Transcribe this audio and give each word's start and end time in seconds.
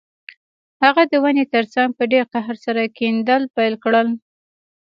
هغه 0.83 1.03
د 1.11 1.13
ونې 1.23 1.45
ترڅنګ 1.53 1.89
په 1.97 2.03
ډیر 2.11 2.23
قهر 2.33 2.55
سره 2.65 2.81
کیندل 2.97 3.41
پیل 3.55 3.73
کړل 3.83 4.07